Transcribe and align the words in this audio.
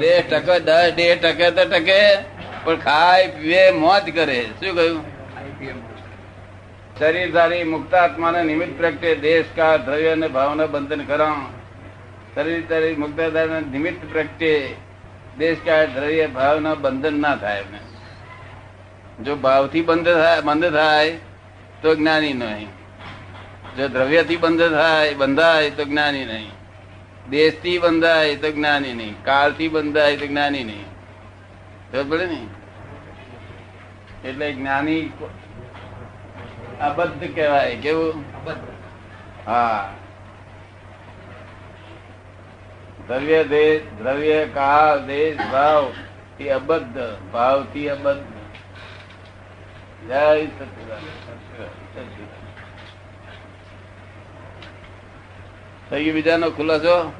દેહ 0.00 0.22
ટકે 0.30 0.58
દસ 0.58 0.92
દેહ 0.94 1.16
ટકે 1.22 1.50
તો 1.50 1.64
ટકે. 1.64 2.16
પણ 2.64 2.76
ખાય 2.76 3.26
પીવે 3.26 3.70
મોજ 3.70 4.10
કરે. 4.14 4.42
શું 4.42 4.74
કહ્યું? 4.74 5.02
શરીર 6.98 7.32
ધારી 7.32 7.64
મુક્તાત્માને 7.64 8.44
નિમિત્ત 8.44 8.78
પ્રગટે. 8.78 9.14
દેશ 9.14 9.44
કાળ 9.56 9.78
દ્રવ્ય 9.78 10.08
અને 10.08 10.28
ભાવના 10.28 10.66
બંધન 10.66 11.04
કરો 11.04 11.26
શરીર 12.34 12.66
ધારી 12.68 12.94
મુક્તાત્મા 12.94 13.60
નિમિત્ત 13.60 14.12
પ્રગટે. 14.12 14.74
દેશ 15.38 15.58
કા 15.66 15.84
દ્રવ્ય 15.84 16.26
ભાવના 16.26 16.74
બંધન 16.74 17.20
ના 17.20 17.36
થાય 17.36 17.58
એમને. 17.58 17.78
જો 19.24 19.36
ભાવથી 19.36 19.82
બંધ 19.82 20.04
થાય 20.04 20.40
બંધ 20.40 20.72
થાય 20.72 21.10
તો 21.82 21.94
જ્ઞાની 21.94 22.32
નહીં. 22.32 22.68
જો 23.76 23.88
દ્રવ્યથી 23.88 24.36
બંધ 24.36 24.60
થાય 24.60 25.14
બંધાય 25.14 25.70
તો 25.70 25.84
જ્ઞાની 25.84 26.24
નહીં. 26.24 26.61
દેશથી 27.30 27.78
બંધાય 27.78 28.36
તો 28.36 28.50
જ્ઞાની 28.50 28.92
નહીં. 28.92 29.24
કાળથી 29.24 29.68
બંધાય 29.68 30.16
તો 30.16 30.26
જ્ઞાની 30.26 30.64
નહીં. 30.64 30.84
ખબર 31.92 32.04
પડે 32.04 32.26
ને? 32.26 32.46
એટલે 34.28 34.52
જ્ઞાની 34.52 35.12
અબદ્ધ 36.80 37.34
કહેવાય 37.34 37.76
કેવું? 37.76 38.24
હા. 39.46 39.92
દ્રવ્ય 43.08 43.44
દેશ 43.44 43.82
દ્રવ્ય 43.98 44.46
કાળ 44.54 45.06
દેશ 45.06 45.36
ભાવથી 45.52 46.50
અબદ્ધ 46.50 47.16
ભાવથી 47.32 47.88
અબદ્ધ. 47.88 48.22
જય 50.08 50.46
સચિદાન 50.46 50.98
થઈ 55.92 56.10
બીજાનો 56.10 56.50
ખુલાસો? 56.50 57.12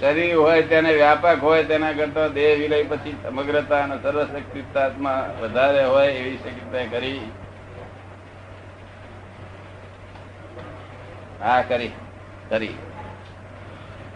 શરીર 0.00 0.36
હોય 0.36 0.62
તેને 0.62 0.92
વ્યાપક 0.92 1.38
હોય 1.42 1.64
તેના 1.64 1.92
કરતા 1.92 2.28
દેહ 2.28 2.58
વિલય 2.58 2.82
પછી 2.82 3.16
સમગ્રતા 3.22 3.82
અને 3.82 4.02
સર્વશક્તિતાત્મા 4.02 5.34
વધારે 5.40 5.84
હોય 5.84 6.08
એવી 6.08 6.36
શક્યતા 6.36 6.90
કરી. 6.90 7.20
હા 11.40 11.62
કરી. 11.62 11.90
કરી. 12.48 12.74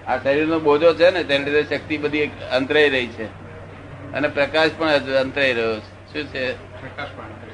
આ 0.06 0.16
શરીરનો 0.16 0.60
બોજો 0.60 0.94
છે 0.94 1.10
ને 1.10 1.24
તેને 1.24 1.50
લીધે 1.50 1.76
શક્તિ 1.76 1.98
બધી 1.98 2.26
અંતરાઈ 2.26 2.88
રહી 2.88 3.06
છે. 3.06 3.24
અને 4.12 4.28
પ્રકાશ 4.28 4.70
પણ 4.78 4.88
અંતરાઈ 4.90 5.52
રહ્યો 5.52 5.80
છે. 5.80 6.12
શું 6.12 6.24
છે? 6.24 6.54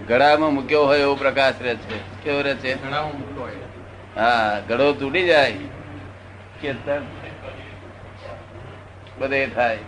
ગળામાં 0.07 0.55
મૂક્યો 0.55 0.83
હોય 0.83 0.99
એવો 0.99 1.15
પ્રકાશ 1.15 1.55
રહે 1.63 1.75
છે. 1.75 2.25
કેવો 2.25 2.41
રહે 2.41 2.55
છે? 2.55 2.89
ઘણામાં 2.89 3.19
મૂક્યો 3.19 3.43
હોય. 3.43 3.70
હા 4.17 4.61
ઘડો 4.69 4.93
તૂટી 4.93 5.27
જાય. 5.27 5.53
કીર્તન. 6.61 7.03
બધે 9.19 9.47
થાય. 9.47 9.79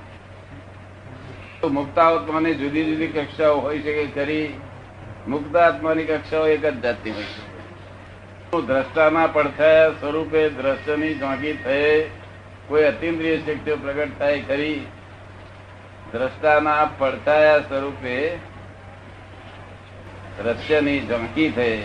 મુક્તાત્માની 1.64 2.54
જુદી 2.54 2.84
જુદી 2.84 3.06
કક્ષાઓ 3.06 3.60
હોઈ 3.60 3.82
શકે 3.82 4.06
ખરી? 4.06 4.60
મુક્તાત્માની 5.28 6.04
કક્ષાઓ 6.04 6.46
એક 6.46 6.66
જ 6.66 6.80
જાતની 6.80 7.10
હોય 7.10 7.22
છે. 7.22 7.52
દ્રષ્ટાના 8.66 9.26
પડછાયા 9.26 9.90
સ્વરૂપે 9.90 10.48
દ્રશ્યની 10.48 11.14
ઝાંકી 11.14 11.52
થઈ 11.52 12.10
કોઈ 12.68 12.84
અતિન્દ્રિય 12.84 13.38
શક્તિઓ 13.38 13.76
પ્રગટ 13.76 14.18
થાય 14.18 14.42
ખરી? 14.42 14.86
દ્રષ્ટાના 16.12 16.90
પડછાયા 16.98 17.58
સ્વરૂપે 17.58 18.36
દ્રશ્યની 20.42 21.06
ઝાંકી 21.06 21.50
થઈ 21.50 21.84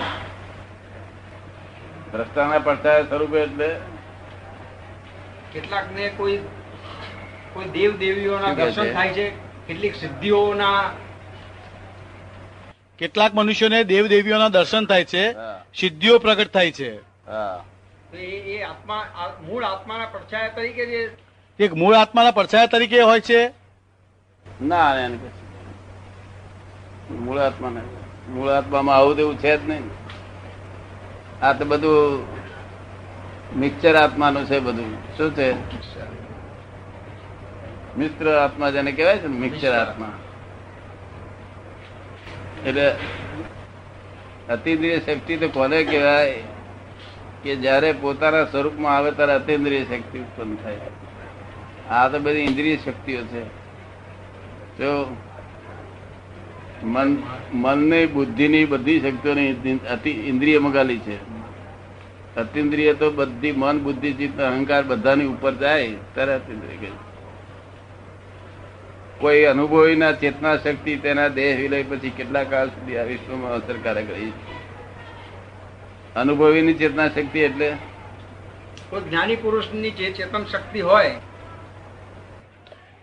દ્રષ્ટાના 2.12 2.60
પડતા 2.60 3.02
સ્વરૂપે 3.04 3.42
એટલે 3.42 3.70
કેટલાક 5.54 5.92
ને 5.96 6.10
કોઈ 6.10 6.38
કોઈ 7.54 7.70
દેવ 7.70 7.92
દેવીઓના 8.00 8.54
દર્શન 8.54 8.94
થાય 8.94 9.14
છે 9.14 9.26
કેટલીક 9.68 9.96
સિદ્ધિઓના 9.96 10.82
કેટલાક 13.00 13.34
મનુષ્યોને 13.34 13.84
દેવ 13.84 14.08
દેવીઓના 14.08 14.50
દર્શન 14.50 14.86
થાય 14.86 15.06
છે 15.06 15.24
સિદ્ધિઓ 15.74 16.20
પ્રગટ 16.20 16.52
થાય 16.54 16.72
છે. 16.72 16.90
એ 18.14 18.26
એ 18.54 18.64
આત્મા 18.64 19.04
મૂળ 19.48 19.64
આત્માના 19.64 20.06
પડછાયા 20.06 20.56
તરીકે 20.56 20.86
જે 20.86 21.02
એક 21.60 21.72
મૂળ 21.74 21.96
આત્માના 21.96 22.32
પડછાયા 22.32 22.68
તરીકે 22.68 23.02
હોય 23.02 23.20
છે? 23.20 23.42
ના 24.62 25.10
મૂળ 27.10 27.40
આત્મા 27.40 27.70
ને 27.70 27.82
મૂળ 28.30 28.50
આત્મામાં 28.50 28.98
આવું 28.98 29.16
તેવું 29.16 29.38
છે 29.38 29.58
જ 29.58 29.62
નહીં. 29.70 29.86
આ 31.42 31.54
તો 31.54 31.66
બધું 31.66 32.26
મિક્સર 33.60 33.96
આત્માનું 33.96 34.46
છે 34.46 34.60
બધું. 34.60 35.18
શું 35.18 35.32
છે? 35.34 35.54
મિત્ર 37.98 38.30
આત્મા 38.30 38.70
જેને 38.70 38.92
કહેવાય 38.92 39.18
છે 39.18 39.28
મિક્સર 39.28 39.72
આત્મા. 39.72 40.12
એટલે 42.66 42.96
અતિન્દ્રિય 44.50 45.00
શક્તિ 45.00 45.38
તો 45.38 45.48
કોને 45.48 45.84
કહેવાય 45.84 46.44
કે 47.44 47.56
જ્યારે 47.56 47.92
પોતાના 47.92 48.46
સ્વરૂપમાં 48.46 48.98
આવે 48.98 49.12
ત્યારે 49.12 49.34
અતિન્દ્રિય 49.34 49.84
શક્તિ 49.84 50.20
ઉત્પન્ન 50.20 50.56
થાય. 50.56 50.78
આ 51.90 52.08
તો 52.08 52.20
બધી 52.20 52.40
ઇન્દ્રિય 52.40 52.78
શક્તિઓ 52.78 53.22
છે. 53.22 53.46
જો 54.78 55.18
મન 56.84 57.24
મનની 57.54 58.06
બુદ્ધિની 58.06 58.66
બધી 58.66 59.00
શક્તિઓની 59.00 59.80
અતિ 59.92 60.10
ઇન્દ્રિય 60.10 60.60
મગાલી 60.60 61.00
છે. 61.00 61.27
અતિન્દ્રિય 62.38 62.94
તો 62.94 63.08
બધી 63.12 63.54
મન 63.54 63.78
બુદ્ધિ 63.80 64.14
ચિત્ત 64.14 64.40
અહંકાર 64.42 64.84
બધાની 64.84 65.28
ઉપર 65.28 65.54
જાય 65.56 65.90
ત્યારે 66.14 66.34
અતિન્દ્રિય 66.34 66.78
કહે 66.82 66.92
કોઈ 69.20 69.46
અનુભવીના 69.46 70.14
ચેતના 70.16 70.58
શક્તિ 70.58 70.94
તેના 70.98 71.30
દેહ 71.32 71.52
વિલય 71.60 71.84
પછી 71.84 72.12
કેટલા 72.12 72.46
કાળ 72.46 72.70
સુધી 72.70 72.98
આ 72.98 73.06
વિશ્વમાં 73.06 73.54
અસરકારક 73.54 74.10
રહી 74.10 74.34
અનુભવીની 76.16 76.76
ચેતના 76.76 77.08
શક્તિ 77.10 77.40
એટલે? 77.42 77.70
કોઈ 78.90 79.04
જ્ઞાની 79.04 79.38
પુરુષની 79.38 79.92
જે 79.94 80.12
ચેતન 80.14 80.44
શક્તિ 80.48 80.82
હોય 80.82 81.16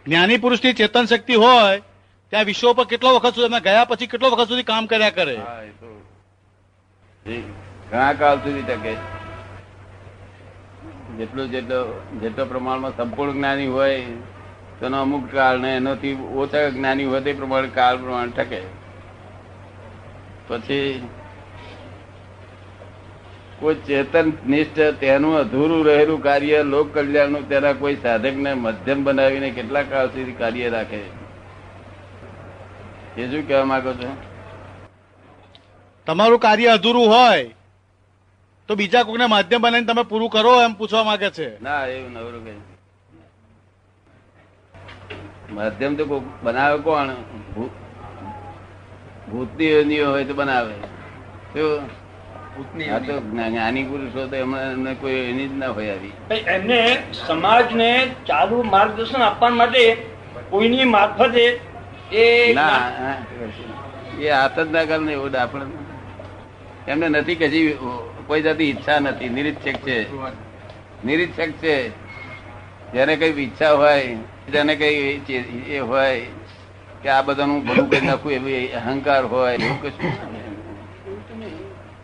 જ્ઞાની 0.06 0.38
પુરુષની 0.38 0.74
ચેતન 0.74 1.06
શક્તિ 1.06 1.34
હોય 1.36 1.80
ત્યાં 2.32 2.46
વિશ્વ 2.46 2.68
પર 2.74 2.86
કેટલો 2.86 3.10
વખત 3.16 3.34
સુધી 3.34 3.46
એમના 3.46 3.64
ગયા 3.66 3.86
પછી 3.86 4.08
કેટલો 4.08 4.28
વખત 4.30 4.48
સુધી 4.48 4.68
કામ 4.70 4.84
કર્યા 4.86 5.10
કરે? 5.12 5.36
ઘણા 7.90 8.14
કાળ 8.14 8.38
સુધી 8.44 8.64
ટકે 8.64 8.92
જેટલું 11.18 11.50
જેટલો 11.50 12.02
જેટલો 12.20 12.44
પ્રમાણમાં 12.44 12.96
સંપૂર્ણ 12.96 13.32
જ્ઞાની 13.32 13.66
હોય, 13.66 14.00
તેનો 14.80 15.00
અમુક 15.00 15.32
કાળ 15.32 15.58
ને 15.58 15.76
એનાથી 15.76 16.14
ઓછા 16.14 16.68
જ્ઞાની 16.68 17.04
હોય 17.04 17.20
તે 17.20 17.32
પ્રમાણે 17.32 17.68
કાળ 17.68 17.96
પ્રમાણે 17.96 18.30
ટકે. 18.30 18.60
પછી 20.48 21.08
કોઈ 23.60 23.74
ચેતન 23.74 24.32
નિષ્ઠ 24.48 24.80
તેનું 25.00 25.36
અધૂરું 25.36 25.86
રહેલું 25.86 26.22
કાર્ય 26.22 26.62
લોક 26.62 26.94
કલ્યાણનું 26.94 27.48
તેના 27.48 27.72
કોઈ 27.72 27.96
સાધકને 27.96 28.54
મધ્યમ 28.54 29.04
બનાવીને 29.04 29.50
કેટલા 29.50 29.82
કાળ 29.82 30.06
સુધી 30.06 30.32
કાર્ય 30.32 30.70
રાખે? 30.70 31.00
એ 33.18 33.30
શું 33.30 33.48
કહેવા 33.48 33.64
માંગો 33.64 33.92
છો? 33.92 34.16
તમારું 36.06 36.38
કાર્ય 36.38 36.66
અધૂરું 36.66 37.08
હોય 37.08 37.54
તો 38.68 38.72
બીજા 38.76 39.04
કોઈને 39.04 39.26
માધ્યમ 39.26 39.62
બનાવીને 39.62 39.86
તમે 39.86 40.04
પૂરું 40.04 40.30
કરો 40.30 40.52
એમ 40.62 40.72
પૂછવા 40.74 41.04
માંગે 41.04 41.30
છે. 41.30 41.46
ના 41.60 41.82
એવું 41.86 42.12
નવરું 42.12 42.44
કઈ 42.44 42.60
માધ્યમ 45.54 45.92
તો 45.96 46.04
બનાવે 46.44 46.78
કોણ? 46.78 47.10
ભૂતની 49.30 49.70
યોનિઓ 49.70 50.06
હોય 50.10 50.24
તો 50.24 50.34
બનાવે. 50.34 50.74
જ્ઞાની 53.42 53.84
પુરુષો 53.84 54.26
તો 54.26 54.36
એમને 54.36 54.92
કોઈ 54.94 55.20
એની 55.30 55.48
જ 55.48 55.54
ના 55.54 55.68
હોય 55.68 55.92
આવી. 55.92 56.12
એમને 56.46 56.80
સમાજને 57.26 57.88
ચાલુ 58.26 58.56
માર્ગદર્શન 58.64 59.22
આપવા 59.22 59.50
માટે 59.50 59.84
કોઈની 60.50 60.84
મારફતે 60.84 61.44
એ 62.14 62.24
ના 62.54 63.16
એ 64.20 64.28
હાથ 64.30 64.58
જ 64.58 64.68
ના 64.70 64.84
કરે 64.84 64.98
ને 64.98 65.12
એવું 65.12 65.36
આપણે 65.36 65.64
એમને 66.88 67.08
નથી 67.08 67.34
કશી 67.34 67.78
કોઈ 68.26 68.42
જાતિ 68.42 68.64
ઈચ્છા 68.64 68.98
નથી. 69.00 69.28
નિરીક્ષક 69.28 69.76
છે. 69.86 69.98
નિરીક્ષક 71.04 71.50
છે. 71.62 71.76
જેને 72.92 73.16
કઈ 73.16 73.32
ઈચ્છા 73.44 73.72
હોય 73.72 74.16
જેને 74.52 74.76
કઈ 74.76 75.20
એ 75.68 75.78
હોય 75.78 76.26
કે 77.02 77.08
આ 77.08 77.22
બધાનું 77.22 77.64
ભલું 77.66 77.90
કરી 77.90 78.06
નાખું 78.06 78.32
એવી 78.32 78.68
અહંકાર 78.72 79.24
હોય 79.24 79.54
એવું 79.54 79.82
કશું 79.82 80.12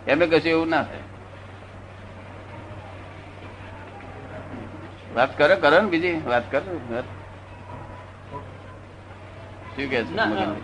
એમને 0.06 0.26
કશું 0.26 0.50
એવું 0.50 0.68
ના 0.68 0.82
થાય. 0.82 1.04
વાત 5.14 5.38
કરો 5.38 5.56
કરો 5.56 5.80
ને 5.80 5.88
બીજી? 5.88 6.22
વાત 6.26 6.50
કરો 6.50 6.80
વાત. 6.90 7.04
શું 9.76 9.90
કે 9.90 10.04
છે 10.04 10.14
ના, 10.14 10.26
ના. 10.26 10.30
મગનભાઈ? 10.30 10.62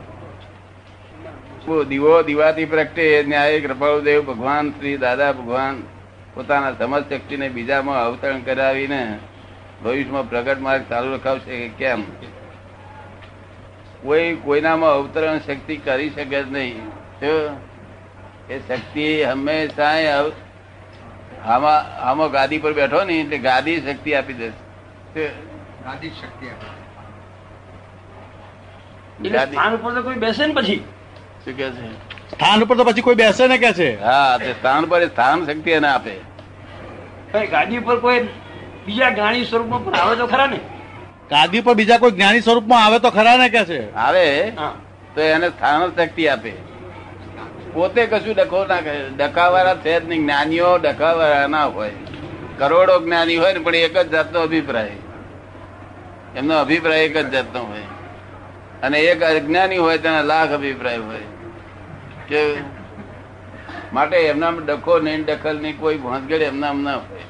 બહુ 1.24 1.54
દીવો 1.66 2.22
દીવાથી 2.22 2.64
પ્રગટે 2.64 3.24
ન્યાય 3.28 3.60
કૃપાળુદેવ 3.60 4.20
ભગવાન 4.24 4.70
શ્રી 4.70 4.96
દાદા 4.96 5.32
ભગવાન 5.32 5.82
પોતાના 6.34 6.72
સમજ 6.72 7.02
શક્તિને 7.12 7.48
બીજામાં 7.48 8.04
અવતરણ 8.04 8.40
કરાવીને 8.40 9.18
ભવિષ્યમાં 9.84 10.30
પ્રગટ 10.30 10.60
માર્ગ 10.60 10.84
ચાલુ 10.88 11.14
રખાવશે 11.14 11.58
કે 11.58 11.68
કેમ? 11.68 12.02
કોઈ 14.02 14.36
કોઈનામાં 14.44 14.90
અવતરણ 14.90 15.38
શક્તિ 15.38 15.76
કરી 15.76 16.10
શકે 16.10 16.42
જ 16.42 16.52
નહીં. 16.52 16.80
જો 17.20 17.34
એ 18.50 18.58
શક્તિ 18.58 19.22
હંમેશા 19.22 20.24
આમાં 21.46 21.80
આમાં 22.00 22.30
ગાદી 22.30 22.58
પર 22.58 22.72
બેઠો 22.72 23.04
ને 23.04 23.20
એટલે 23.20 23.38
ગાદી 23.38 23.80
શક્તિ 23.80 24.14
આપી 24.14 24.32
દેશે. 24.32 25.28
ગાદી 25.84 26.10
શક્તિ 26.10 26.46
આપી 26.48 26.74
એટલે 29.26 29.46
સ્થાન 29.46 29.74
ઉપર 29.74 29.94
તો 29.94 30.02
કોઈ 30.02 30.14
બેસે 30.14 30.46
ને 30.46 30.54
પછી? 30.54 30.84
શું 31.46 31.56
કે 31.56 31.70
છે? 31.70 31.90
સ્થાન 32.30 32.62
ઉપર 32.62 32.76
તો 32.76 32.84
પછી 32.84 33.00
કોઈ 33.00 33.14
બેસે 33.14 33.46
ને 33.46 33.58
કે 33.58 33.72
છે? 33.72 34.02
હા 34.02 34.38
તે 34.38 34.52
સ્થાન 34.52 34.84
પર 34.84 35.02
એ 35.02 35.06
સ્થાન 35.06 35.46
શક્તિ 35.46 35.70
એને 35.70 35.88
આપે. 35.88 36.10
કઈ 37.32 37.46
ગાડી 37.46 37.78
ઉપર 37.78 38.00
કોઈ 38.00 38.20
બીજા 38.86 39.10
જ્ઞાની 39.10 39.44
સ્વરૂપમાં 39.44 39.84
પણ 39.84 39.94
આવે 39.94 40.16
તો 40.16 40.26
ખરા 40.26 40.46
ને? 40.46 40.56
ગાદી 41.30 41.60
પર 41.60 41.74
બીજા 41.74 41.98
કોઈ 41.98 42.10
જ્ઞાની 42.10 42.40
સ્વરૂપમાં 42.40 42.84
આવે 42.84 42.98
તો 42.98 43.10
ખરા 43.10 43.36
ને 43.36 43.48
કે 43.48 43.64
છે? 43.64 43.94
આવે 43.94 44.50
તો 45.14 45.20
એને 45.20 45.48
સ્થાન 45.48 45.86
શક્તિ 45.96 46.28
આપે. 46.28 46.52
પોતે 47.72 48.06
કશું 48.06 48.34
ડખો 48.34 48.66
ના 48.66 48.80
કરે. 48.80 49.08
ડકાવાળા 49.08 49.74
છે 49.74 50.00
જ 50.00 50.08
નહીં. 50.08 50.22
જ્ઞાનીઓ 50.22 50.78
ડકાવાળા 50.78 51.46
ના 51.46 51.64
હોય. 51.64 51.90
કરોડો 52.58 53.00
જ્ઞાની 53.00 53.36
હોય 53.36 53.52
ને 53.52 53.58
પણ 53.58 53.74
એક 53.74 53.98
જ 53.98 54.10
જાતનો 54.10 54.40
અભિપ્રાય. 54.40 54.92
એમનો 56.36 56.58
અભિપ્રાય 56.58 57.04
એક 57.04 57.16
જ 57.16 57.30
જાતનો 57.30 57.60
હોય. 57.60 57.86
અને 58.82 58.98
એક 59.00 59.22
અજ્ઞાની 59.22 59.76
હોય 59.76 59.98
તેના 59.98 60.22
લાખ 60.22 60.50
અભિપ્રાય 60.50 60.96
હોય. 60.96 61.24
કે 62.28 62.56
માટે 63.92 64.16
એમના 64.16 64.50
ડખો 64.50 64.98
નહીં, 64.98 65.24
ડખલ 65.24 65.60
નહીં, 65.60 65.78
કોઈ 65.78 65.98
ભોંસગડ 65.98 66.42
એમના 66.42 66.72
ના 66.72 66.96
હોય. 66.96 67.20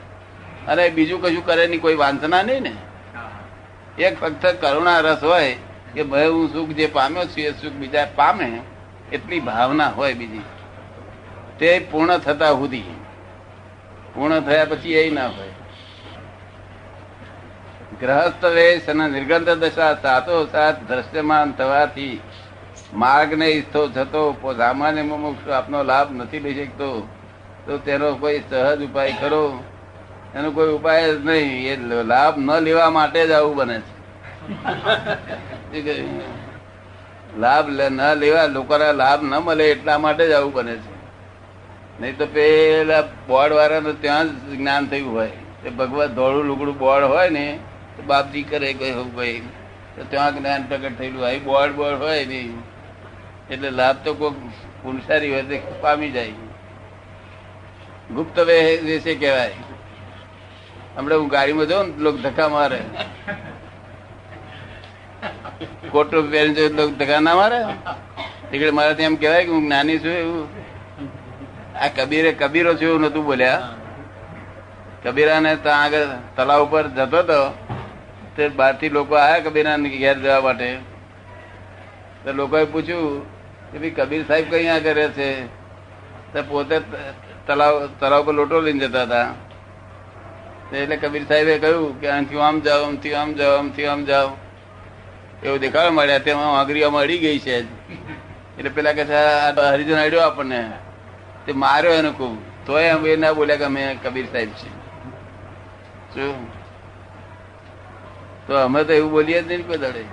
અને 0.69 0.89
બીજું 0.89 1.23
કશું 1.23 1.47
કરે 1.47 1.67
નહીં, 1.67 1.81
કોઈ 1.81 1.95
વાંચના 1.95 2.43
નહીં 2.43 2.63
ને. 2.63 2.73
એક 3.99 4.21
ફક્ત 4.21 4.47
કરુણા 4.47 5.01
રસ 5.01 5.25
હોય 5.25 5.57
કે 5.95 6.03
ભાઈ 6.03 6.29
હું 6.29 6.53
સુખ 6.53 6.69
જે 6.69 6.87
પામ્યો 6.87 7.25
છું, 7.25 7.41
એ 7.41 7.51
સુખ 7.51 7.73
બીજા 7.73 8.07
પામે, 8.15 8.61
એટલી 9.13 9.41
ભાવના 9.41 9.89
હોય 9.89 10.15
બીજી. 10.15 10.43
તે 11.59 11.89
પૂર્ણ 11.91 12.19
થતા 12.19 12.51
સુધી 12.51 12.85
પૂર્ણ 14.15 14.41
થયા 14.41 14.65
પછી 14.65 14.93
એ 14.93 15.11
ના 15.11 15.27
હોય. 15.27 15.49
ગ્રહસ્થ 18.01 18.45
વેશ 18.45 18.89
અને 18.89 19.09
નિર્ગંધ 19.09 19.49
દશા 19.49 19.95
સાતો 19.95 20.47
સાથ 20.47 20.77
દ્રશ્યમાન 20.89 21.53
થવાથી 21.53 22.21
માર્ગ 22.95 23.35
ને 23.35 23.51
ઈચ્છો 23.51 23.89
થતો 23.89 24.37
સામાન્ય 24.57 25.03
મુમુક્ષુ 25.03 25.51
આપનો 25.51 25.83
લાભ 25.83 26.13
નથી 26.13 26.41
લઈ 26.41 26.55
શકતો. 26.55 27.09
તો 27.67 27.79
તેનો 27.79 28.15
કોઈ 28.15 28.43
સહજ 28.51 28.85
ઉપાય 28.85 29.13
કરો 29.21 29.63
એનો 30.35 30.51
કોઈ 30.51 30.69
ઉપાય 30.69 31.15
જ 31.15 31.27
નહીં. 31.27 31.73
એ 31.73 31.77
લાભ 32.05 32.39
ન 32.39 32.59
લેવા 32.59 32.91
માટે 32.91 33.27
જ 33.27 33.31
આવું 33.31 33.57
બને 33.57 33.81
છે. 33.81 33.93
લાભ 37.39 37.69
ન 37.69 38.15
લેવા 38.15 38.47
લોકોના 38.47 38.93
લાભ 38.93 39.23
ન 39.23 39.35
મળે 39.47 39.71
એટલા 39.71 39.99
માટે 39.99 40.29
જ 40.29 40.33
આવું 40.33 40.53
બને 40.53 40.77
છે. 40.77 40.91
નહીં 42.01 42.19
તો 42.19 42.27
પેલા 42.27 43.03
બોર્ડ 43.29 43.53
વાળાનું 43.53 44.01
ત્યાં 44.01 44.29
જ 44.29 44.59
જ્ઞાન 44.59 44.87
થયું 44.87 45.13
હોય. 45.13 45.31
તે 45.63 45.71
ભગવાન 45.71 46.15
ધોળું 46.15 46.45
લુગડું 46.45 46.79
બોર્ડ 46.79 47.05
હોય 47.05 47.31
ને, 47.31 47.59
તો 47.97 48.03
બાપજી 48.03 48.43
કરે 48.43 48.73
ગયું 48.73 49.17
ભાઈ? 49.17 49.43
તો 49.97 50.03
ત્યાં 50.11 50.39
જ્ઞાન 50.39 50.63
પ્રગટ 50.69 50.99
થયેલું 50.99 51.23
હોય. 51.23 51.39
બોર્ડ 51.39 51.73
બોર્ડ 51.73 52.03
હોય 52.03 52.27
નહીં 52.27 52.76
એટલે 53.51 53.71
લાભ 53.71 53.99
તો 54.05 54.15
કોઈ 54.15 54.35
પુનસારી 54.83 55.31
હોય 55.31 55.43
તે 55.43 55.57
પામી 55.83 56.11
જાય. 56.11 56.35
ગુપ્ત 58.11 58.37
વિશે 58.87 59.15
કહેવાય. 59.15 59.57
હમણાં 60.97 61.21
હું 61.21 61.29
ગાડીમાં 61.29 61.69
જાઉં 61.69 61.87
ને 61.89 62.03
લોકો 62.05 62.19
ધક્કા 62.19 62.49
મારે. 62.49 62.81
કોટો 65.91 66.23
પહેરી 66.23 66.55
જો 66.55 66.69
લોકો 66.69 66.93
ધક્કા 67.01 67.21
ના 67.21 67.35
મારે. 67.35 67.61
એટલે 68.53 68.71
મારે 68.71 69.03
એમ 69.05 69.17
કહેવાય 69.17 69.45
કે 69.45 69.51
હું 69.51 69.65
જ્ઞાની 69.67 69.99
છું 69.99 70.17
એવું. 70.23 70.49
આ 71.83 71.89
કબીરે 71.89 72.31
કબીરો 72.33 72.75
છું 72.75 72.89
એવું 72.89 73.03
નતું 73.03 73.25
બોલ્યા. 73.25 73.63
કબીરાને 75.05 75.57
ત્યાં 75.57 75.83
આગળ 75.85 76.09
તલાવ 76.37 76.61
ઉપર 76.67 76.85
જતો 76.89 77.19
હતો 77.23 77.39
તે 78.37 78.49
બહારથી 78.49 78.89
લોકો 78.89 79.15
આયા 79.15 79.45
કબીરાને 79.47 79.89
ઘેર 79.95 80.17
જવા 80.19 80.41
માટે. 80.41 80.69
તો 82.25 82.33
લોકોએ 82.33 82.65
પૂછ્યું 82.67 83.36
કે 83.83 83.91
કબીર 83.91 84.23
સાહેબ 84.29 84.47
કઈ 84.51 84.67
આગળ 84.69 84.95
રહે 84.99 85.09
છે? 85.09 85.29
તો 86.33 86.43
પોતે 86.49 86.77
તલાવ 87.47 87.75
તલાવ 88.01 88.23
પર 88.27 88.35
લોટો 88.35 88.61
લઈને 88.61 88.81
જતા 88.87 89.03
હતા. 89.03 89.29
એટલે 90.73 90.97
કબીર 90.97 91.25
સાહેબે 91.31 91.55
કહ્યું 91.59 92.01
કે 92.01 92.09
આમથી 92.09 92.41
આમ 92.49 92.61
જાઓ 92.61 92.83
આમથી 92.89 93.15
આમ 93.15 93.31
જાઓ 93.35 93.55
આમથી 93.59 93.87
આમ 93.87 94.05
જાઓ. 94.05 94.29
એવું 95.45 95.59
દેખાડવા 95.61 95.97
મળ્યા. 95.99 96.25
તેમાં 96.27 96.51
આંગળીઓમાં 96.59 97.03
અડી 97.03 97.19
ગઈ 97.19 97.39
છે. 97.39 97.57
એટલે 98.59 98.71
પેલા 98.71 98.93
કે 98.93 99.03
હરિજન 99.73 99.99
અડ્યો 100.07 100.23
આપણને. 100.29 100.61
તે 101.47 101.53
માર્યો 101.53 101.93
એને 101.93 102.11
ખૂબ. 102.11 102.37
તોય 102.67 102.99
એ 103.13 103.17
ના 103.17 103.33
બોલ્યા 103.33 103.57
કે 103.57 103.65
અમે 103.65 103.83
કબીર 104.05 104.27
સાહેબ 104.33 104.51
છે 104.51 104.69
શું? 106.15 106.35
તો 108.47 108.53
અમે 108.65 108.81
તો 108.85 108.93
એવું 108.93 109.11
બોલીએ 109.11 109.43
જ 109.43 109.47
નહીં 109.49 109.67
કોઈ 109.67 109.79
દડે. 109.79 110.05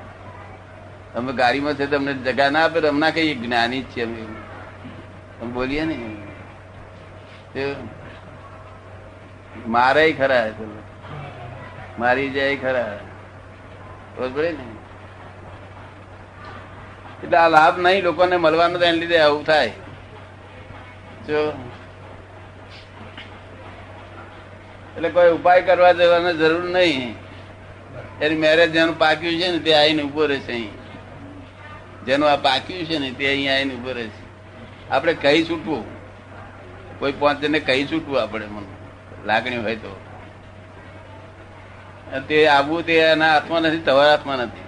અમે 1.15 1.33
ગાડીમાં 1.33 1.73
છે 1.73 1.85
તમને 1.85 2.13
જગા 2.13 2.49
ના 2.49 2.65
આપે 2.65 2.87
અમને 2.87 3.11
કઈ 3.11 3.35
જ્ઞાની 3.35 3.81
જ 3.81 3.95
છીએ 3.95 4.03
અમે. 4.03 4.21
અમે 5.41 5.51
બોલીએ 5.51 5.85
ને. 5.85 6.15
મારે 9.67 10.13
ખરા 10.13 10.49
છે. 10.49 10.65
મારી 11.99 12.29
જાય 12.29 12.55
ખરા. 12.55 12.99
બરોબર 14.17 14.43
ને? 14.43 14.75
એટલે 17.23 17.37
આ 17.37 17.49
લાભ 17.49 17.79
નહીં 17.79 18.03
લોકોને 18.03 18.37
મળવાનો 18.37 18.79
તો 18.79 18.85
એને 18.85 18.97
લીધે 18.97 19.17
આવું 19.17 19.45
થાય. 19.45 19.69
જો. 21.27 21.53
એટલે 24.97 25.09
કોઈ 25.09 25.31
ઉપાય 25.31 25.61
કરવા 25.61 25.91
જવાની 25.91 26.37
જરૂર 26.37 26.69
નહીં. 26.69 27.15
એની 28.21 28.35
મેરેજ 28.35 28.71
જેનું 28.71 28.99
પાક્યું 28.99 29.41
છે 29.41 29.51
ને 29.51 29.59
તે 29.59 29.75
આવીને 29.75 30.03
ઊભો 30.03 30.25
રહેશે 30.25 30.51
અહીં. 30.51 30.82
જેનું 32.05 32.29
આ 32.29 32.35
પાક્યું 32.35 32.85
છે 32.85 32.97
ને 32.99 33.11
તે 33.11 33.27
અહીંયા 33.27 33.53
આવીને 33.53 33.75
ઊભો 33.75 33.91
રહેશે 33.91 34.23
આપણે 34.91 35.13
કહી 35.13 35.43
છૂટવું. 35.43 35.83
કોઈ 36.99 37.11
પાંચ 37.11 37.45
કહી 37.45 37.85
છૂટવું 37.85 38.21
આપણે 38.21 38.45
મને. 38.45 38.67
લાગણી 39.25 39.57
હોય 39.57 39.75
તો. 39.75 40.01
તે 42.27 42.47
આવવું 42.47 42.85
તે 42.85 42.93
એના 42.93 43.33
હાથમાં 43.33 43.61
નથી, 43.61 43.77
તમારા 43.77 44.09
હાથમાં 44.09 44.37
નથી. 44.37 44.63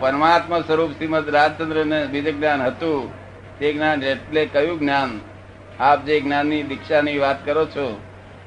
પરમાત્મા 0.00 0.60
સ્વરૂપ 0.60 0.92
શ્રીમદ 0.92 1.28
રાજચંદ્ર 1.28 1.84
ને 1.84 2.06
બીજું 2.06 2.36
જ્ઞાન 2.38 2.62
હતું. 2.62 3.12
તે 3.58 3.72
જ્ઞાન 3.72 4.02
એટલે 4.02 4.46
કયું 4.46 4.78
જ્ઞાન? 4.78 5.20
આપ 5.80 6.04
જે 6.04 6.20
જ્ઞાનની 6.20 6.62
દીક્ષાની 6.62 7.18
વાત 7.18 7.44
કરો 7.44 7.66
છો, 7.66 8.00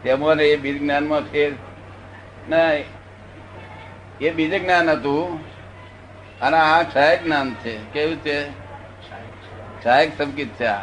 તેમાં 0.04 0.36
એ 0.36 0.56
બીજ 0.56 0.80
જ્ઞાનમાં 0.80 1.22
ફેર 1.22 1.52
ના 2.50 2.72
એ 4.22 4.30
બીજું 4.30 4.60
જ્ઞાન 4.60 4.90
હતું 4.90 5.55
અને 6.42 6.58
આ 6.58 6.84
સહાયક 6.84 7.24
જ્ઞાન 7.24 7.54
છે. 7.54 7.78
કેવું 7.78 8.16
છે? 8.16 8.50
સહાયક 9.84 10.18
સંકિત 10.18 10.48
છે 10.48 10.66
આ. 10.66 10.80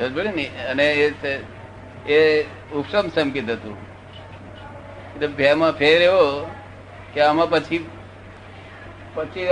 ને, 0.00 0.44
અને 0.44 0.94
એ 0.94 1.12
એ 2.12 2.42
ઉપસમ 2.72 3.08
સંકિત 3.08 3.50
હતું. 3.50 3.76
એટલે 5.14 5.26
બેમાં 5.26 5.72
ફેર 5.72 6.02
એવો 6.02 6.50
કે 7.14 7.20
આમાં 7.20 7.50
પછી 7.50 7.90
પછી 9.14 9.48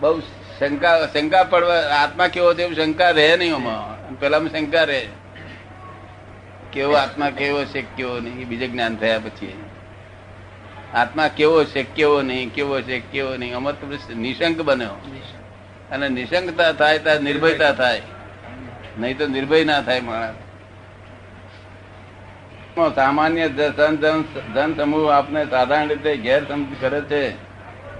બહુ 0.00 0.20
શંકા 0.58 1.06
શંકા 1.06 1.44
પડવા, 1.44 1.74
આત્મા 1.74 2.28
કેવો 2.28 2.54
છે 2.54 2.62
એવું 2.62 2.74
શંકા 2.74 3.10
રહે 3.10 3.36
નહીં 3.36 3.54
આમાં. 3.54 4.10
પેલામાં 4.20 4.48
શંકા 4.48 4.84
રહે. 4.84 5.08
કેવો 6.72 6.94
આત્મા 6.94 7.30
કેવો 7.30 7.64
છે, 7.64 7.82
કેવો 7.82 8.20
નહીં 8.20 8.48
બીજે 8.48 8.68
જ્ઞાન 8.68 8.96
થયા 8.96 9.18
પછી. 9.18 9.64
આત્મા 10.96 11.28
કેવો 11.36 11.58
છે 11.64 11.82
કેવો 11.96 12.18
નહીં 12.22 12.50
કેવો 12.56 12.76
છે 12.80 12.96
કેવો 13.12 13.32
નહીં 13.36 13.56
આમાં 13.56 13.74
તમે 13.80 13.96
નિશંક 14.14 14.58
બન્યો. 14.68 14.96
અને 15.92 16.06
નિશંકતા 16.08 16.72
થાય 16.72 16.98
ત્યાં 16.98 17.26
નિર્ભયતા 17.28 17.72
થાય. 17.72 18.02
નહીં 18.98 19.18
તો 19.18 19.24
નિર્ભય 19.26 19.64
ના 19.64 19.80
થાય 19.80 20.00
માણસ. 20.00 20.38
સામાન્ય 22.94 23.48
ધન 24.54 24.74
સમૂહ 24.76 25.12
આપને 25.12 25.40
સાધારણ 25.44 25.88
રીતે 25.88 26.12
ગેરસમજ 26.16 26.66
કરે 26.80 27.00
છે. 27.00 27.22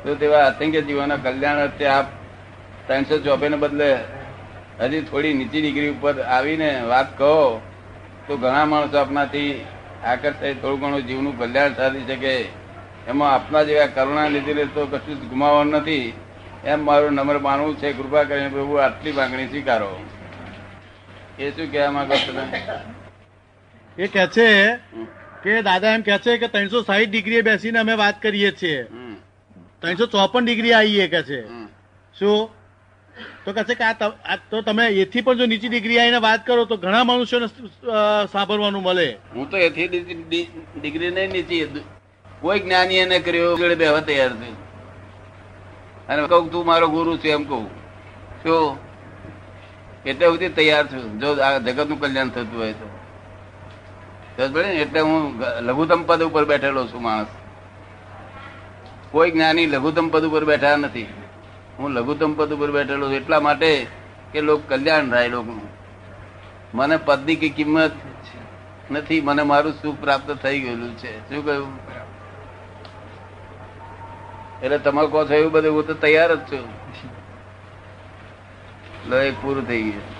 તો 0.02 0.14
તેવા 0.14 0.44
અસંખ્ય 0.48 0.82
જીવોના 0.82 1.16
કલ્યાણ 1.16 1.58
અર્થે 1.58 1.86
આપ 1.86 2.06
ત્રણસો 2.86 3.16
ચોપે 3.18 3.46
ને 3.48 3.56
બદલે 3.56 3.90
હજી 4.80 5.00
થોડી 5.00 5.34
નીચી 5.34 5.60
ડિગ્રી 5.62 5.88
ઉપર 5.88 6.14
આવીને 6.36 6.70
વાત 6.88 7.08
કહો 7.18 7.32
તો 8.26 8.36
ઘણા 8.36 8.66
માણસો 8.72 8.96
આપનાથી 8.98 9.64
આકર્ષાય 10.04 10.54
થોડું 10.54 10.80
ઘણું 10.80 11.02
જીવનું 11.06 11.34
કલ્યાણ 11.38 11.74
સાધી 11.74 12.06
શકે. 12.06 12.34
એમાં 13.08 13.34
આપના 13.34 13.62
જેવા 13.62 13.86
કરુણા 13.86 14.28
લીધેલે 14.28 14.64
તો 14.64 14.86
કશું 14.86 15.20
જ 15.20 15.24
ગુમાવવાનું 15.24 15.72
નથી. 15.72 16.12
એમ 16.64 16.84
મારું 16.84 17.12
નમ્ર 17.12 17.38
માનવું 17.38 17.78
છે. 17.78 17.92
કૃપા 17.92 18.24
કરીને 18.24 18.48
પ્રભુ 18.48 18.74
આટલી 18.74 19.12
માંગણી 19.12 19.48
સ્વીકારો. 19.48 20.04
એ 21.38 21.50
શું 21.50 21.72
કહેવા 21.72 21.90
માંગો 21.90 22.14
તમે? 22.14 22.62
એ 24.02 24.06
કે 24.06 24.26
છે 24.26 24.76
કે 25.42 25.62
દાદા 25.62 25.90
એમ 25.90 26.00
કે 26.00 26.18
છે 26.18 26.38
કે 26.38 26.48
ત્રણસો 26.48 26.82
સાહીઠ 26.82 27.10
ડિગ્રીએ 27.10 27.40
બેસીને 27.40 27.78
અમે 27.78 27.94
વાત 27.94 28.22
કરીએ 28.22 28.50
છીએ. 28.50 28.82
ત્રણસો 29.78 30.06
ચોપન 30.06 30.44
ડિગ્રી 30.44 30.72
આવીએ 30.72 31.08
કે 31.08 31.22
છે. 31.22 31.48
શું? 32.18 32.50
તો 33.44 33.52
કહે 33.52 33.64
છે 33.64 33.74
કે 33.74 33.84
આ 33.84 33.92
ત- 33.92 34.54
તમે 34.54 34.86
એથી 34.86 35.20
પણ 35.20 35.38
જો 35.38 35.46
નીચી 35.46 35.68
ડિગ્રી 35.68 35.98
આવીને 35.98 36.16
વાત 36.16 36.46
કરો 36.46 36.64
તો 36.64 36.76
ઘણા 36.76 37.04
મનુષ્યોને 37.04 37.46
સાંભળવાનું 38.32 38.82
મળે. 38.82 39.16
હું 39.34 39.50
તો 39.50 39.56
એથી 39.56 39.88
ડિગ્રી 40.80 41.10
નહીં 41.10 41.32
નીચી 41.32 41.80
કોઈ 42.46 42.60
જ્ઞાની 42.60 42.96
એને 42.96 43.18
કર્યો 43.18 43.56
જોડે 43.56 43.74
બેહવા 43.74 44.00
તૈયાર 44.00 44.32
થઈ 44.32 44.54
અને 46.08 46.26
કહું 46.26 46.50
તું 46.50 46.66
મારો 46.66 46.88
ગુરુ 46.88 47.16
છે 47.16 47.30
એમ 47.30 47.44
કહું. 47.44 47.66
શું? 48.42 48.78
એટલે 50.06 50.26
સુધી 50.26 50.48
તૈયાર 50.48 50.86
છું. 50.86 51.18
જો 51.20 51.42
આ 51.42 51.58
જગતનું 51.58 52.00
કલ્યાણ 52.00 52.28
થતું 52.28 52.58
હોય 52.58 52.72
તો? 52.72 52.86
એટલે 54.64 55.00
હું 55.00 55.40
લઘુત્તમ 55.60 56.02
પદ 56.02 56.22
ઉપર 56.22 56.44
બેઠેલો 56.44 56.86
છું 56.86 57.02
માણસ. 57.02 57.26
કોઈ 59.10 59.30
જ્ઞાની 59.30 59.66
લઘુત્તમ 59.66 60.08
પદ 60.08 60.24
ઉપર 60.24 60.44
બેઠા 60.44 60.76
નથી. 60.76 61.06
હું 61.78 61.90
લઘુત્તમ 61.90 62.34
પદ 62.34 62.52
ઉપર 62.52 62.70
બેઠેલો 62.70 63.06
છું 63.06 63.14
એટલા 63.14 63.40
માટે 63.40 63.86
કે 64.32 64.40
લોક 64.40 64.68
કલ્યાણ 64.68 65.10
થાય 65.10 65.28
લોકોનું. 65.28 65.68
મને 66.74 66.96
પદની 66.96 67.36
કઈ 67.36 67.50
કિંમત 67.50 67.92
નથી. 68.90 69.20
મને 69.20 69.42
મારું 69.42 69.72
સુખ 69.82 70.00
પ્રાપ્ત 70.00 70.30
થઈ 70.30 70.60
ગયેલું 70.60 70.98
છે. 70.98 71.34
શું 71.34 71.44
કહ્યું? 71.44 71.96
એટલે 74.62 74.78
તમે 74.78 75.06
કહો 75.06 75.24
છો 75.24 75.34
એવું 75.34 75.52
બધું 75.52 75.74
હું 75.74 75.86
તો 75.86 75.94
તૈયાર 75.94 76.34
જ 76.34 76.38
છું. 76.38 76.68
લો 79.10 79.18
એ 79.18 79.30
પૂરું 79.30 79.68
થઈ 79.68 79.82
ગયું. 79.82 80.16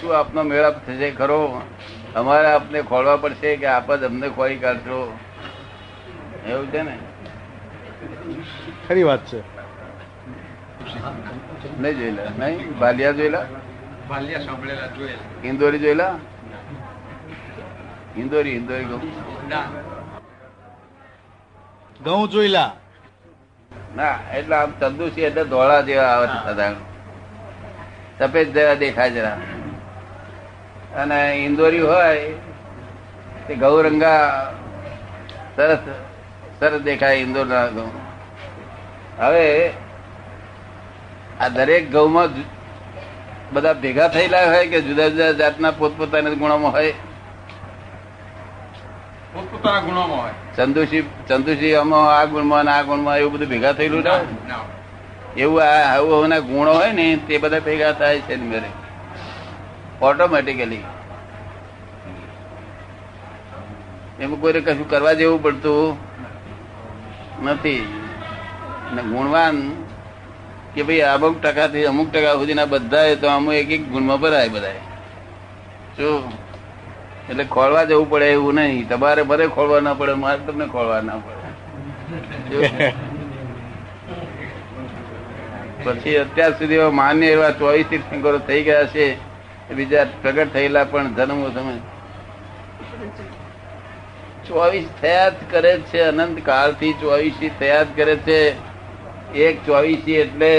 શું 0.00 0.18
આપનો 0.18 0.42
મેળાપ 0.42 0.86
થશે 0.86 1.10
ખરો? 1.10 1.62
અમારે 2.16 2.46
આપને 2.46 2.82
ખોળવા 2.82 3.16
પડશે 3.16 3.56
કે 3.56 3.66
આપ 3.66 3.94
જ 3.94 4.04
અમને 4.04 4.28
ખોઈ 4.28 4.56
કાઢશો. 4.56 5.18
એવું 6.48 6.66
છે 6.66 6.82
ને? 6.82 6.98
ખરી 8.88 9.02
વાત 9.02 9.26
છે. 9.26 9.40
નહીં 11.80 11.98
જોયેલા. 11.98 12.22
નહીં? 12.38 12.78
ભાલિયા 12.78 13.12
જોયેલા? 13.12 13.46
ભાલિયા 14.08 14.40
સાંભળેલા 14.40 14.86
જોયેલા. 14.86 15.48
ઇન્દોરી 15.48 15.78
જોયેલા? 15.78 16.18
ઇન્દોરી 18.16 18.50
ઇન્દોરી 18.50 18.84
કહું. 18.84 19.00
ના. 19.48 19.62
ઘઉં 22.04 22.28
જોઈલા 22.30 22.70
ના 23.96 24.16
એટલે 24.34 24.54
આમ 24.56 24.70
તંદુસી 24.80 25.22
એટલે 25.22 25.44
ધોળા 25.44 25.82
જેવા 25.82 26.06
આવે 26.06 26.26
છે 26.26 26.38
સાધારણ 26.44 26.76
સફેદ 28.18 28.48
જેવા 28.54 28.74
દેખાય 28.74 29.10
જરા 29.10 29.38
અને 30.96 31.18
ઇન્દોરી 31.46 31.80
હોય 31.80 32.12
તે 33.46 33.54
ગૌરંગા 33.54 34.22
સરસ 35.56 35.78
સરસ 36.60 36.80
દેખાય 36.80 37.14
ઇન્દોરના 37.16 37.66
ઘઉં. 37.66 37.90
હવે 39.18 39.46
આ 41.40 41.48
દરેક 41.48 41.84
ઘઉંમાં 41.92 42.30
બધા 43.52 43.74
ભેગા 43.74 44.08
થયેલા 44.08 44.46
હોય 44.46 44.66
કે 44.66 44.78
જુદા 44.82 45.08
જુદા 45.08 45.32
જાતના 45.32 45.70
પોતપોતાના 45.70 46.30
ગુણોમાં 46.34 46.72
હોય 46.72 46.92
પોતપોતાના 49.34 49.80
ગુણોમાં 49.80 50.22
હોય. 50.22 50.32
ચંદુશી 50.56 51.02
ચંદુશી 51.28 51.74
આમાં 51.74 52.18
આ 52.18 52.24
ગુણમાં 52.24 52.68
આ 52.68 52.82
ગુણમાં 52.82 53.18
એવું 53.18 53.32
બધું 53.32 53.48
ભેગા 53.48 53.72
થયેલું 53.72 54.02
ના. 54.02 54.20
એવું 55.36 55.62
આ 55.62 55.94
આવું 55.94 56.40
ગુણો 56.40 56.72
હોય 56.72 56.92
ને 56.92 57.16
તે 57.28 57.38
બધા 57.38 57.60
ભેગા 57.60 57.92
થાય 57.92 58.20
છે 58.20 58.36
મેરે. 58.36 58.70
ઓટોમેટિકલી 60.02 60.84
એમાં 64.20 64.40
કોઈને 64.40 64.60
કશું 64.60 64.90
કરવા 64.90 65.12
જેવું 65.12 65.42
પડતું 65.42 65.96
નથી. 67.44 67.94
ને 68.94 69.02
ગુણવાન 69.02 69.56
કે 70.74 70.82
ભાઈ 70.82 71.00
અમુક 71.00 71.42
ટકાથી 71.42 71.86
અમુક 71.86 72.12
ટકા 72.12 72.32
સુધીના 72.32 72.64
બધા 72.64 73.14
તો 73.14 73.28
અમુક 73.28 73.54
એક 73.54 73.70
એક 73.70 73.88
ગુણમાં 73.88 74.20
ભરાય 74.20 74.48
બધા 74.48 74.72
શું? 75.96 76.39
એટલે 77.30 77.44
ખોળવા 77.44 77.84
જવું 77.84 78.10
પડે 78.10 78.28
એવું 78.32 78.54
નહીં. 78.54 78.88
તમારે 78.88 79.22
ભલે 79.22 79.46
ખોળવા 79.46 79.80
ના 79.80 79.94
પડે, 79.94 80.14
મારે 80.14 80.40
તમને 80.46 80.66
ખોળવા 80.66 81.00
ના 81.00 81.16
પડે. 81.16 82.92
પછી 85.84 86.16
અત્યાર 86.16 86.52
સુધી 86.52 86.78
માન્ય 86.92 87.26
એવા 87.26 87.50
ચોવીસ 87.50 87.86
તીર્થંકરો 87.90 88.38
થઈ 88.38 88.62
ગયા 88.62 88.86
છે. 88.86 89.06
બીજા 89.74 90.04
પ્રગટ 90.22 90.52
થયેલા 90.52 90.84
પણ 90.84 91.14
જન્મો 91.14 91.48
તમે. 91.48 91.74
ચોવીસ 94.48 94.88
થયા 95.02 95.28
જ 95.28 95.32
કરે 95.50 95.72
છે, 95.80 96.00
અનંત 96.00 96.44
કાળથી 96.44 96.92
ચોવીસી 96.92 97.50
થયા 97.60 97.82
જ 97.82 97.86
કરે 97.96 98.16
છે. 98.16 98.40
એક 99.34 99.66
ચોવીસી 99.66 100.14
એટલે 100.14 100.52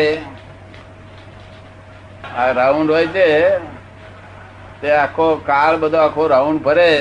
આ 2.37 2.51
રાઉન્ડ 2.51 2.91
હોય 2.91 3.07
છે 3.07 3.27
તે 4.81 4.89
આખો 4.97 5.27
કાળ 5.49 5.75
બધો 5.83 5.99
આખો 6.03 6.23
રાઉન્ડ 6.33 6.61
ફરે 6.67 6.91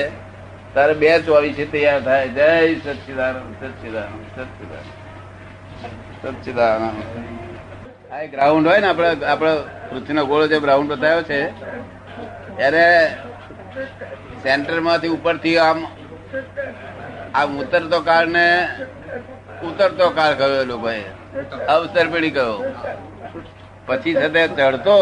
તારે 0.75 0.93
બે 1.01 1.09
ચોવીસે 1.27 1.65
તૈયાર 1.73 2.01
થાય. 2.07 2.27
જય 2.37 2.49
સચિદાનંદ 2.97 3.51
સચિદાનંદ 3.61 4.23
સચિદાનંદ 4.35 4.91
સચિદાનંદ. 6.41 6.99
આ 8.11 8.19
એક 8.25 8.33
રાઉન્ડ 8.41 8.65
હોય 8.69 8.81
ને 8.83 8.89
આપડે 8.91 9.09
આપડે 9.33 9.53
પૃથ્વીનો 9.89 10.23
ગોળો 10.31 10.45
જે 10.51 10.57
રાઉન્ડ 10.71 10.91
બતાવ્યો 10.93 11.23
છે 11.29 11.39
ત્યારે 12.57 12.87
સેન્ટરમાંથી 14.43 15.15
ઉપરથી 15.17 15.57
આમ 15.67 15.79
આમ 17.39 17.49
ઉતરતો 17.63 17.97
કાળ 18.09 18.25
ને 18.37 18.47
ઉતરતો 19.69 20.05
કાળ 20.17 20.33
ગયો 20.39 20.63
લોકોએ 20.71 21.01
અવસર 21.73 22.07
પેઢી 22.13 22.35
કહ્યો 22.37 22.57
પછી 23.87 24.15
સાથે 24.19 24.41
ચડતો, 24.57 24.97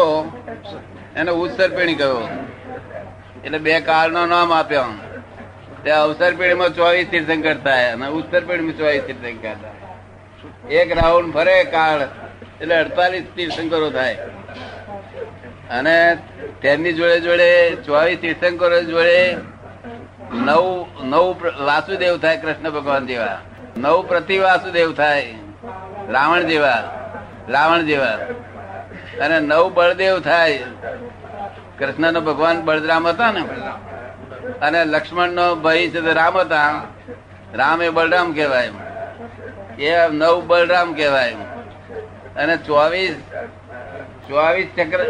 એને 1.20 1.32
ઉત્સર 1.42 1.70
પેઢી 1.76 1.98
કહ્યો 2.00 2.20
એટલે 3.44 3.58
બે 3.58 3.80
કાળ 3.80 4.10
નો 4.10 4.26
નામ 4.26 4.52
આપ્યો. 4.52 4.84
તે 5.84 5.90
અવસર 5.90 6.34
પેઢીમાં 6.34 6.74
ચોવીસ 6.74 7.06
તીર્થંકર 7.10 7.54
થાય 7.54 7.92
અને 7.92 8.06
ઉત્તર 8.08 8.40
પેઢીમાં 8.40 8.78
ચોવીસ 8.78 9.02
તીર્થંકર 9.02 9.54
થાય. 9.62 10.74
એક 10.74 10.88
રાઉન્ડ 10.98 11.34
ફરે 11.34 11.64
કાળ 11.64 12.00
એટલે 12.60 12.74
અડતાલીસ 12.74 13.24
તીર્થંકરો 13.36 13.90
થાય. 13.90 14.14
અને 15.70 15.96
તેમની 16.62 16.92
જોડે 16.92 17.20
જોડે 17.20 17.76
ચોવીસ 17.86 18.18
તીર્થંકરો 18.18 18.82
જોડે 18.82 19.36
નવ 20.32 20.86
નવ 21.02 21.26
વાસુદેવ 21.64 22.18
થાય 22.18 22.36
કૃષ્ણ 22.36 22.70
ભગવાન 22.70 23.06
જેવા. 23.06 23.38
નવ 23.76 24.02
પ્રતિ 24.02 24.38
વાસુદેવ 24.38 24.92
થાય 24.92 25.34
રાવણ 26.08 26.42
જેવા 26.42 26.80
રાવણ 27.48 27.82
જેવા. 27.82 28.18
અને 29.24 29.40
નવ 29.40 29.72
બળદેવ 29.74 30.20
થાય 30.20 30.58
કૃષ્ણ 31.80 32.12
નો 32.12 32.20
ભગવાન 32.20 32.56
બળરામ 32.64 33.04
હતા 33.08 33.30
ને? 33.32 33.42
અને 34.62 34.80
લક્ષ્મણ 34.84 35.30
નો 35.38 35.46
ભાઈ 35.64 35.90
છે 35.90 36.00
રામ 36.14 36.34
હતા. 36.38 36.72
રામ 37.54 37.78
એ 37.82 37.88
બળરામ 37.90 38.28
કહેવાય 38.32 38.70
એ 39.80 39.92
નવ 40.10 40.36
બળરામ 40.46 40.88
કહેવાય 40.94 41.34
અને 42.36 42.54
ચોવીસ 42.66 43.16
ચોવીસ 44.28 44.68
ચક્ર, 44.76 45.00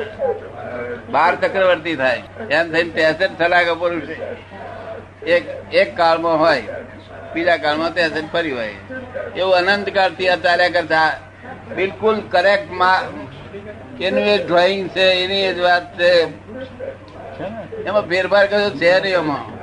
બાર 1.10 1.32
ચક્રવર્તી 1.36 1.96
થાય. 1.96 2.22
એમ 2.50 2.66
થઈને 2.72 2.90
ત્રેસઠ 2.90 3.34
થલાક 3.38 3.68
પુરુષ 3.80 4.08
એક 5.28 5.44
એક 5.74 5.88
કાળમાં 5.96 6.38
હોય, 6.38 6.62
બીજા 7.34 7.56
કાળમાં 7.56 7.92
ત્રેસઠ 7.94 8.30
ફરી 8.32 8.52
હોય. 8.52 8.76
એવું 9.36 9.54
અનંત 9.54 9.88
કાળથી 9.90 10.30
અત્યારે 10.36 10.68
કરતા 10.68 11.08
બિલકુલ 11.76 12.16
કરેક્ટ 12.30 12.70
એનું 14.00 14.21
એ 14.21 14.45
ડ્રોઈંગ 14.45 14.88
છે, 14.88 15.00
એની 15.00 15.54
જ 15.54 15.59
વાત 15.59 15.99
છે. 15.99 16.12
એમાં 17.85 18.02
ફેરફાર 18.02 18.47
કર્યો 18.47 18.71
છે 18.71 19.00
નહીં 19.00 19.14
એમાં. 19.14 19.61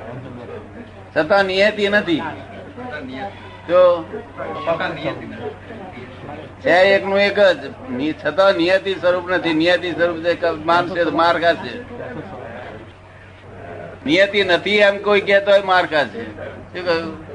છતાં 1.13 1.45
નિયતિ 1.45 1.89
નથી. 1.89 2.21
જો. 3.69 4.03
છે 6.61 6.69
એકનું 6.69 7.19
એક 7.19 7.39
જ. 7.39 7.71
છતાં 8.25 8.53
નિયતિ 8.53 8.95
સ્વરૂપ 8.95 9.29
નથી. 9.29 9.53
નિયતિ 9.53 9.91
સ્વરૂપ 9.91 10.17
છે 10.17 10.49
માનશે 10.49 10.65
મારશે 10.65 11.03
તો 11.03 11.11
માર 11.11 11.53
છે 11.53 11.97
નિયતિ 14.05 14.43
નથી 14.43 14.77
એમ 14.77 14.97
કોઈ 14.97 15.21
કહેતો 15.21 15.51
હોય 15.51 15.61
માર 15.61 15.85
છે 15.85 16.25
શું 16.33 16.85
કહ્યું? 16.85 17.26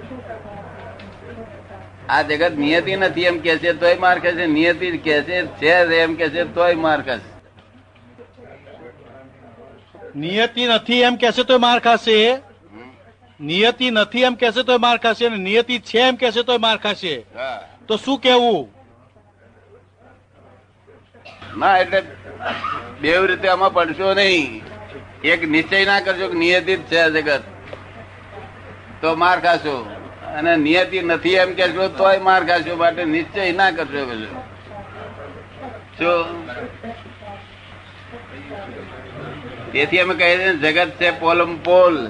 આ 2.08 2.22
જગત 2.22 2.52
નિયતિ 2.58 2.96
નથી 2.96 3.24
એમ 3.24 3.38
કે 3.38 3.58
છે 3.58 3.72
તોય 3.72 3.94
માર 3.94 4.18
છે 4.18 4.46
નિયતિ 4.46 4.98
કે 4.98 5.22
છે 5.22 5.46
છે 5.46 5.98
એમ 5.98 6.14
કે 6.14 6.28
છે 6.28 6.44
તોય 6.44 6.74
માર 6.74 7.02
ખાશે. 7.02 7.32
નિયતિ 10.16 10.66
નથી 10.66 11.00
એમ 11.00 11.16
કહેશે 11.16 11.44
તો 11.44 11.58
માર 11.58 11.78
ખાશે. 11.78 12.38
નિયતિ 13.40 13.90
નથી 13.90 14.22
એમ 14.22 14.34
કહેશે 14.34 14.62
તો 14.62 14.78
માર 14.78 14.96
ખાશે. 14.98 15.26
અને 15.26 15.36
નિયતિ 15.36 15.78
છે 15.78 15.98
એમ 15.98 16.16
કહેશે 16.16 16.42
તોય 16.42 16.58
માર 16.58 16.76
ખાશે. 16.76 17.24
તો 17.88 17.96
શું 17.96 18.20
કેવું? 18.20 18.68
ના 21.58 21.78
એટલે 21.78 22.02
બે 23.00 23.16
રીતે 23.26 23.48
આમાં 23.48 23.72
પડશો 23.72 24.14
નહીં. 24.14 24.62
એક 25.24 25.48
નિશ્ચય 25.48 25.84
ના 25.84 26.00
કરજો 26.00 26.28
કે 26.28 26.38
નિયતિ 26.38 26.76
જ 26.76 26.82
છે 26.82 27.10
જગત. 27.10 27.42
તો 29.00 29.16
માર 29.16 29.40
ખાશો. 29.40 29.76
અને 30.38 30.56
નિયતિ 30.56 31.00
નથી 31.00 31.34
એમ 31.34 31.54
કહેશો 31.54 31.88
તોય 31.88 32.18
માર 32.18 32.44
ખાશો 32.46 32.76
માટે 32.76 33.04
નિશ્ચય 33.04 33.52
ના 33.52 33.70
કરશો 33.70 34.06
પેલું 34.06 34.32
જો 35.98 36.12
તેથી 39.72 40.00
અમે 40.00 40.14
કહીએ 40.14 40.38
છીએ 40.38 40.54
જગત 40.54 40.90
છે 40.90 41.10
પોલમ 41.10 41.56
પોલ, 41.58 42.08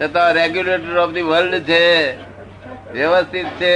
છતાં 0.00 0.32
રેગ્યુલેટર 0.32 0.98
ઓફ 0.98 1.10
ધી 1.10 1.22
વર્લ્ડ 1.22 1.62
છે, 1.62 2.16
વ્યવસ્થિત 2.92 3.46
છે. 3.46 3.74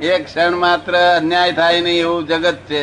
એક 0.00 0.24
ક્ષણ 0.24 0.56
માત્ર 0.56 0.96
અન્યાય 1.16 1.52
થાય 1.52 1.80
નહીં 1.80 2.00
એવું 2.00 2.26
જગત 2.26 2.56
છે. 2.56 2.82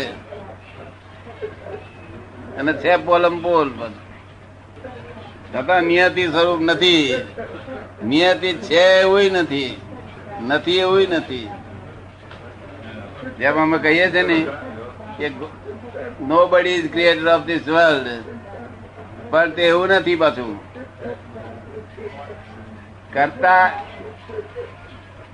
અને 2.58 2.74
છે 2.74 2.96
પોલમ 2.96 3.42
પોલ 3.42 3.70
પણ. 3.70 3.94
છતાં 5.54 5.82
નિયતિ 5.82 6.28
સ્વરૂપ 6.28 6.62
નથી. 6.62 7.14
નિયતિ 8.06 8.54
છે 8.54 9.02
એવું 9.02 9.22
નથી. 9.22 9.82
નથી 10.42 10.78
એવું 10.78 11.02
નથી. 11.10 11.50
જેમ 13.40 13.62
અમે 13.62 13.78
કહીએ 13.78 14.12
છીએ 14.12 14.22
ને 14.22 14.46
કે 15.18 15.30
nobody 16.48 16.70
is 16.70 16.92
creator 16.92 17.28
of 17.28 17.42
this 17.42 17.68
world 17.68 18.08
પણ 19.30 19.52
તે 19.52 19.64
એવું 19.64 19.88
નથી 19.88 20.16
પાછું. 20.16 20.60
કરતા 23.14 23.72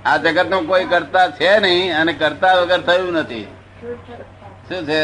આ 0.04 0.16
જગત 0.16 0.50
નો 0.50 0.60
કોઈ 0.60 0.84
કરતા 0.84 1.30
છે 1.30 1.58
નહીં 1.58 2.00
અને 2.00 2.12
કરતા 2.12 2.54
વગર 2.54 2.80
થયું 2.80 3.12
નથી. 3.12 3.46
શું 4.68 4.86
છે? 4.86 5.02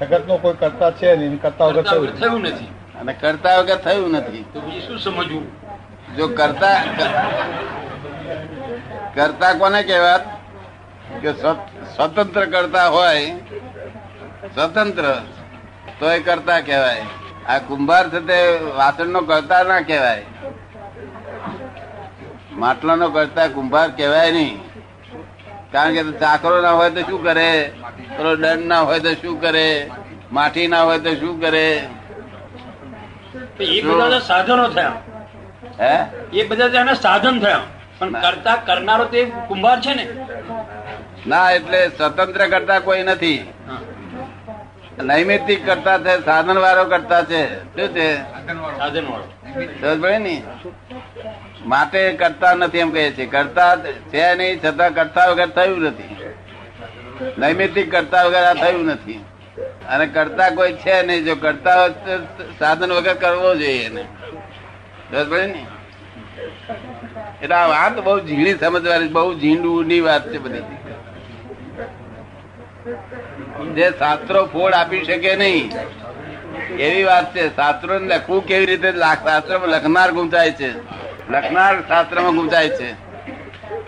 જગત 0.00 0.26
નો 0.26 0.36
કોઈ 0.36 0.52
કરતા 0.52 0.90
છે 0.90 1.16
નહીં 1.16 1.42
કરતા 1.42 1.64
વગર 1.64 1.82
થયું 1.82 2.20
થયું 2.20 2.40
નથી. 2.40 2.68
અને 3.00 3.12
કરતા 3.12 3.58
વગર 3.58 3.78
થયું 3.86 4.10
નથી. 4.10 4.44
તો 4.52 4.60
પછી 4.60 4.80
શું 4.86 4.98
સમજવું? 4.98 5.44
જો 6.16 6.28
કરતા 6.28 6.76
કરતા 9.14 9.52
કોને 9.60 9.80
કહેવાત? 9.82 10.24
કે 11.22 11.30
સ્વતંત્ર 11.96 12.44
કરતા 12.44 12.86
હોય 12.88 13.26
સ્વતંત્ર 14.54 15.06
તો 15.98 16.10
એ 16.12 16.18
કરતા 16.20 16.60
કહેવાય. 16.60 17.04
આ 17.48 17.58
કુંભાર 17.68 18.04
છે 18.08 18.20
તે 18.28 18.38
વાસણ 18.78 19.08
નો 19.08 19.20
કરતા 19.30 19.62
ના 19.62 19.80
કહેવાય. 19.80 20.24
માટલાનો 22.52 23.08
કરતા 23.10 23.46
કુંભાર 23.48 23.88
કહેવાય 23.90 24.32
નહીં. 24.32 24.56
કારણ 25.72 25.94
કે 25.94 26.02
ચાકરો 26.18 26.56
ના 26.62 26.74
હોય 26.80 26.90
તો 26.90 27.00
શું 27.00 27.22
કરે? 27.22 27.50
દંડ 28.42 28.66
ના 28.66 28.80
હોય 28.80 29.00
તો 29.06 29.12
શું 29.22 29.40
કરે? 29.40 29.68
માટી 30.32 30.66
ના 30.68 30.82
હોય 30.82 30.98
તો 30.98 31.14
શું 31.14 31.40
કરે? 31.40 31.68
એ 33.64 33.80
બધા 33.80 34.18
સાધનો 34.18 34.68
થયા. 34.68 34.92
હે? 35.80 36.04
એ 36.32 36.46
બધા 36.46 36.80
એના 36.80 36.94
સાધન 36.94 37.40
થયા. 37.40 37.60
પણ 37.98 38.12
કરતા 38.12 38.56
કરનારો 38.56 39.04
તે 39.04 39.24
કુંભાર 39.24 39.80
છે 39.80 39.94
ને. 39.94 40.08
ના 41.26 41.50
એટલે 41.50 41.88
સ્વતંત્ર 41.88 42.46
કરતા 42.46 42.78
કોઈ 42.78 43.02
નથી. 43.02 43.52
નૈમિતિક 45.02 45.66
કરતા 45.66 45.98
છે 45.98 46.24
સાધન 46.24 46.58
વાળો 46.58 46.84
કરતા 46.84 47.22
છે. 47.22 47.64
શું 47.64 47.88
છે? 47.88 48.16
સાધન 48.78 49.06
વાળો 49.06 50.42
માટે 51.66 52.12
કરતા 52.12 52.54
નથી 52.54 52.78
એમ 52.78 52.90
કહે 52.90 53.10
છે. 53.10 53.26
કરતા 53.26 53.76
છે 53.76 54.34
નહીં 54.34 54.62
છતાં 54.62 54.94
કરતા 54.94 55.26
વગર 55.26 55.48
થયું 55.48 55.80
નથી. 55.80 56.16
નૈમિતિક 57.38 57.90
કરતા 57.90 58.22
વગર 58.22 58.44
આ 58.44 58.54
થયું 58.54 58.86
નથી. 58.86 59.24
અને 59.88 60.06
કરતા 60.06 60.48
કોઈ 60.50 60.72
છે 60.72 61.02
નહીં. 61.02 61.24
જો 61.24 61.34
કરતા 61.34 61.88
સાધન 62.58 62.92
વગર 62.92 63.14
કરવો 63.14 63.54
જોઈએ 63.54 63.84
એને. 63.84 64.04
ને? 65.46 65.66
એટલે 67.42 67.54
આ 67.54 67.66
વાત 67.66 67.98
બહુ 67.98 68.18
ઝીણી 68.20 68.54
સમજવાની, 68.54 69.08
બહુ 69.08 69.38
ઝીંડુની 69.40 70.00
વાત 70.00 70.28
છે 70.32 70.38
બધી. 70.38 70.76
જે 73.74 73.90
શાસ્ત્રો 73.90 74.44
ફોડ 74.46 74.74
આપી 74.74 75.04
શકે 75.04 75.36
નહીં, 75.36 75.70
એવી 76.78 77.04
વાત 77.04 77.34
છે. 77.34 77.48
શાસ્ત્રો 77.56 77.98
લખવું 77.98 78.46
કેવી 78.46 78.66
રીતે? 78.66 78.92
શાસ્ત્ર 78.92 79.60
લખનાર 79.68 80.10
ગુંચાય 80.10 80.50
છે. 80.50 80.70
લખનાર 81.30 81.80
શાસ્ત્રમાં 81.88 82.34
ગુંચાય 82.34 82.68
છે. 82.68 82.90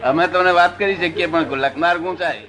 અમે 0.02 0.26
તમને 0.26 0.50
વાત 0.50 0.78
કરી 0.78 0.96
શકીએ 0.96 1.26
પણ 1.26 1.40
લખનાર 1.56 1.98
ગુંચાય. 1.98 2.40